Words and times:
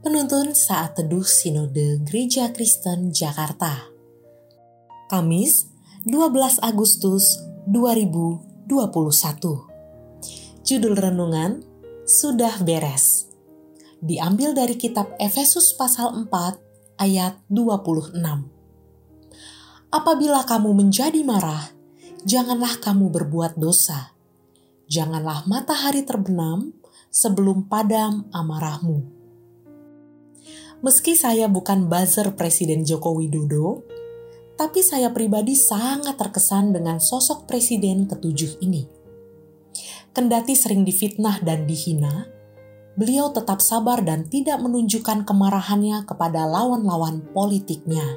Penuntun 0.00 0.56
Saat 0.56 0.96
Teduh 0.96 1.28
Sinode 1.28 2.00
Gereja 2.08 2.48
Kristen 2.56 3.12
Jakarta. 3.12 3.84
Kamis 5.12 5.68
12 6.08 6.56
Agustus 6.64 7.36
2021 7.68 8.64
Judul 10.64 10.96
Renungan 10.96 11.60
Sudah 12.08 12.64
Beres. 12.64 13.28
Diambil 14.00 14.56
dari 14.56 14.80
kitab 14.80 15.12
Efesus 15.20 15.76
pasal 15.76 16.16
4 16.16 16.32
ayat 16.96 17.36
26 17.52 18.16
Apabila 19.92 20.48
kamu 20.48 20.80
menjadi 20.80 21.20
marah, 21.28 21.76
janganlah 22.24 22.80
kamu 22.80 23.12
berbuat 23.12 23.60
dosa. 23.60 24.16
Janganlah 24.88 25.44
matahari 25.44 26.08
terbenam 26.08 26.72
sebelum 27.12 27.68
padam 27.68 28.24
amarahmu 28.32 29.19
Meski 30.80 31.12
saya 31.12 31.44
bukan 31.44 31.92
buzzer 31.92 32.32
Presiden 32.40 32.88
Joko 32.88 33.12
Widodo, 33.12 33.84
tapi 34.56 34.80
saya 34.80 35.12
pribadi 35.12 35.52
sangat 35.52 36.16
terkesan 36.16 36.72
dengan 36.72 36.96
sosok 36.96 37.44
presiden 37.44 38.08
ketujuh 38.08 38.64
ini. 38.64 38.88
Kendati 40.16 40.56
sering 40.56 40.88
difitnah 40.88 41.44
dan 41.44 41.68
dihina, 41.68 42.32
beliau 42.96 43.28
tetap 43.28 43.60
sabar 43.60 44.00
dan 44.00 44.24
tidak 44.32 44.56
menunjukkan 44.64 45.28
kemarahannya 45.28 46.08
kepada 46.08 46.48
lawan-lawan 46.48 47.28
politiknya. 47.28 48.16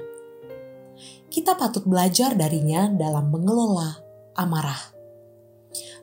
Kita 1.27 1.59
patut 1.59 1.83
belajar 1.83 2.31
darinya 2.31 2.88
dalam 2.88 3.27
mengelola 3.27 4.00
amarah. 4.39 4.95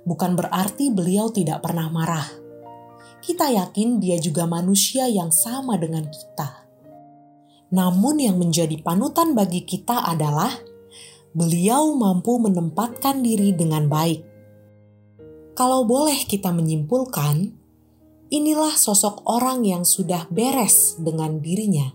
Bukan 0.04 0.36
berarti 0.36 0.92
beliau 0.92 1.32
tidak 1.32 1.64
pernah 1.64 1.88
marah 1.88 2.49
kita 3.30 3.46
yakin 3.46 4.02
dia 4.02 4.18
juga 4.18 4.42
manusia 4.42 5.06
yang 5.06 5.30
sama 5.30 5.78
dengan 5.78 6.02
kita. 6.10 6.66
Namun, 7.70 8.18
yang 8.18 8.42
menjadi 8.42 8.82
panutan 8.82 9.38
bagi 9.38 9.62
kita 9.62 10.02
adalah 10.02 10.50
beliau 11.30 11.94
mampu 11.94 12.42
menempatkan 12.42 13.22
diri 13.22 13.54
dengan 13.54 13.86
baik. 13.86 14.26
Kalau 15.54 15.86
boleh 15.86 16.26
kita 16.26 16.50
menyimpulkan, 16.50 17.54
inilah 18.34 18.74
sosok 18.74 19.22
orang 19.30 19.62
yang 19.62 19.86
sudah 19.86 20.26
beres 20.26 20.98
dengan 20.98 21.38
dirinya, 21.38 21.94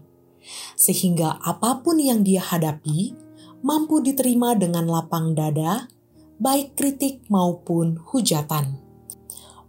sehingga 0.80 1.36
apa 1.44 1.84
pun 1.84 2.00
yang 2.00 2.24
dia 2.24 2.40
hadapi 2.40 3.12
mampu 3.60 4.00
diterima 4.00 4.56
dengan 4.56 4.88
lapang 4.88 5.36
dada, 5.36 5.92
baik 6.40 6.80
kritik 6.80 7.28
maupun 7.28 8.00
hujatan 8.00 8.85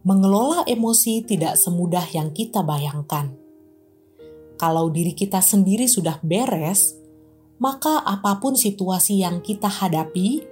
mengelola 0.06 0.62
emosi 0.70 1.26
tidak 1.26 1.58
semudah 1.58 2.06
yang 2.14 2.30
kita 2.30 2.62
bayangkan. 2.62 3.34
Kalau 4.54 4.86
diri 4.86 5.10
kita 5.10 5.42
sendiri 5.42 5.90
sudah 5.90 6.22
beres, 6.22 6.94
maka 7.58 8.06
apa 8.06 8.38
pun 8.38 8.54
situasi 8.54 9.26
yang 9.26 9.42
kita 9.42 9.66
hadapi, 9.66 10.46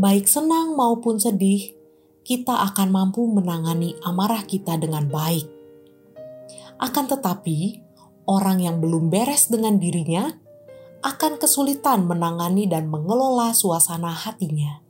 baik 0.00 0.24
senang 0.24 0.72
maupun 0.72 1.20
sedih, 1.20 1.76
kita 2.24 2.64
akan 2.72 2.88
mampu 2.88 3.28
menangani 3.28 3.92
amarah 4.08 4.40
kita 4.48 4.80
dengan 4.80 5.04
baik. 5.12 5.44
Akan 6.80 7.04
tetapi, 7.04 7.84
orang 8.24 8.64
yang 8.64 8.80
belum 8.80 9.12
beres 9.12 9.52
dengan 9.52 9.76
dirinya 9.76 10.32
akan 11.04 11.36
kesulitan 11.36 12.08
menangani 12.08 12.64
dan 12.64 12.88
mengelola 12.88 13.52
suasana 13.52 14.16
hatinya. 14.16 14.83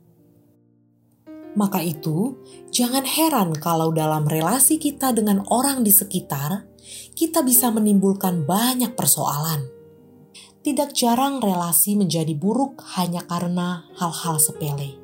Maka 1.55 1.79
itu, 1.79 2.35
jangan 2.67 3.07
heran 3.07 3.55
kalau 3.55 3.95
dalam 3.95 4.27
relasi 4.27 4.75
kita 4.75 5.15
dengan 5.15 5.39
orang 5.47 5.87
di 5.87 5.91
sekitar, 5.91 6.67
kita 7.15 7.39
bisa 7.47 7.71
menimbulkan 7.71 8.43
banyak 8.43 8.91
persoalan. 8.93 9.63
Tidak 10.59 10.91
jarang 10.91 11.39
relasi 11.39 11.95
menjadi 11.95 12.35
buruk 12.35 12.83
hanya 12.99 13.23
karena 13.23 13.87
hal-hal 13.95 14.35
sepele. 14.35 14.99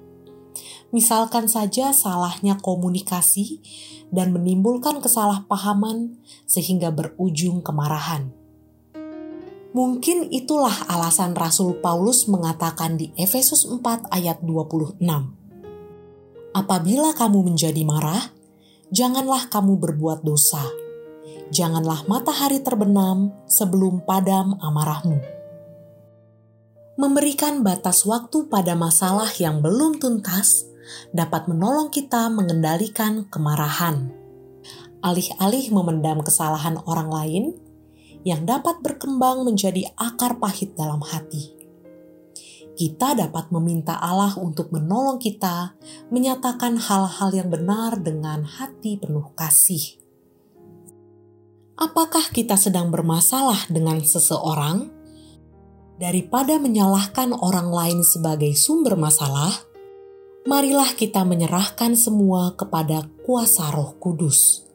Misalkan 0.92 1.48
saja 1.48 1.96
salahnya 1.96 2.60
komunikasi 2.60 3.64
dan 4.12 4.36
menimbulkan 4.36 5.00
kesalahpahaman 5.00 6.20
sehingga 6.44 6.92
berujung 6.92 7.64
kemarahan. 7.64 8.36
Mungkin 9.72 10.28
itulah 10.36 10.84
alasan 10.92 11.32
Rasul 11.32 11.80
Paulus 11.80 12.28
mengatakan 12.28 13.00
di 13.00 13.16
Efesus 13.16 13.64
4 13.64 14.12
ayat 14.12 14.44
26 14.44 15.00
Apabila 16.52 17.16
kamu 17.16 17.48
menjadi 17.48 17.80
marah, 17.88 18.28
janganlah 18.92 19.48
kamu 19.48 19.80
berbuat 19.80 20.20
dosa. 20.20 20.60
Janganlah 21.48 22.12
matahari 22.12 22.60
terbenam 22.60 23.32
sebelum 23.48 24.04
padam 24.04 24.60
amarahmu. 24.60 25.24
Memberikan 27.00 27.64
batas 27.64 28.04
waktu 28.04 28.52
pada 28.52 28.76
masalah 28.76 29.32
yang 29.40 29.64
belum 29.64 30.04
tuntas 30.04 30.68
dapat 31.16 31.48
menolong 31.48 31.88
kita 31.88 32.28
mengendalikan 32.28 33.24
kemarahan. 33.32 34.12
Alih-alih 35.00 35.72
memendam 35.72 36.20
kesalahan 36.20 36.76
orang 36.84 37.10
lain 37.10 37.44
yang 38.28 38.44
dapat 38.44 38.84
berkembang 38.84 39.48
menjadi 39.48 39.88
akar 39.96 40.36
pahit 40.36 40.76
dalam 40.76 41.00
hati 41.00 41.61
kita 42.82 43.14
dapat 43.14 43.54
meminta 43.54 43.94
Allah 44.02 44.34
untuk 44.42 44.74
menolong 44.74 45.22
kita 45.22 45.78
menyatakan 46.10 46.82
hal-hal 46.82 47.30
yang 47.30 47.54
benar 47.54 48.02
dengan 48.02 48.42
hati 48.42 48.98
penuh 48.98 49.30
kasih. 49.38 50.02
Apakah 51.78 52.34
kita 52.34 52.58
sedang 52.58 52.90
bermasalah 52.90 53.70
dengan 53.70 54.02
seseorang? 54.02 54.90
Daripada 56.02 56.58
menyalahkan 56.58 57.38
orang 57.38 57.70
lain 57.70 58.02
sebagai 58.02 58.58
sumber 58.58 58.98
masalah, 58.98 59.54
marilah 60.50 60.98
kita 60.98 61.22
menyerahkan 61.22 61.94
semua 61.94 62.58
kepada 62.58 63.06
kuasa 63.22 63.70
Roh 63.70 63.94
Kudus. 64.02 64.66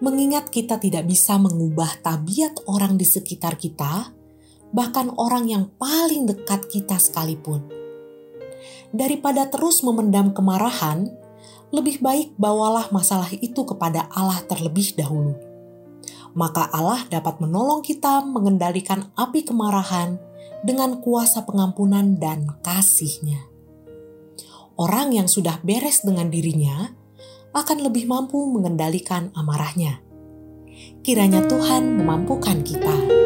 Mengingat 0.00 0.48
kita 0.48 0.80
tidak 0.80 1.04
bisa 1.04 1.36
mengubah 1.36 2.00
tabiat 2.00 2.64
orang 2.64 2.96
di 2.96 3.04
sekitar 3.04 3.60
kita, 3.60 4.16
bahkan 4.70 5.10
orang 5.18 5.50
yang 5.50 5.64
paling 5.78 6.26
dekat 6.30 6.66
kita 6.70 6.98
sekalipun. 6.98 7.66
Daripada 8.90 9.46
terus 9.46 9.82
memendam 9.86 10.34
kemarahan, 10.34 11.10
lebih 11.70 12.02
baik 12.02 12.34
bawalah 12.34 12.90
masalah 12.90 13.30
itu 13.38 13.62
kepada 13.62 14.10
Allah 14.10 14.42
terlebih 14.46 14.98
dahulu. 14.98 15.38
Maka 16.34 16.70
Allah 16.70 17.06
dapat 17.10 17.42
menolong 17.42 17.82
kita 17.82 18.22
mengendalikan 18.26 19.10
api 19.18 19.46
kemarahan 19.46 20.18
dengan 20.62 20.98
kuasa 21.02 21.46
pengampunan 21.46 22.18
dan 22.18 22.46
kasihnya. 22.62 23.50
Orang 24.78 25.14
yang 25.14 25.26
sudah 25.26 25.58
beres 25.62 26.02
dengan 26.06 26.30
dirinya 26.30 26.90
akan 27.50 27.82
lebih 27.82 28.06
mampu 28.06 28.38
mengendalikan 28.46 29.34
amarahnya. 29.34 30.02
Kiranya 31.02 31.44
Tuhan 31.50 31.98
memampukan 31.98 32.62
kita. 32.62 33.19